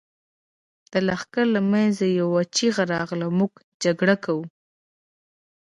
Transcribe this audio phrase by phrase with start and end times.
[0.91, 3.27] د لښکر له مينځه يوه چيغه راغله!
[3.37, 3.53] موږ
[3.83, 4.45] جګړه کوو.